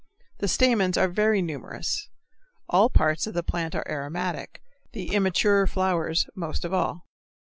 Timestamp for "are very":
0.97-1.43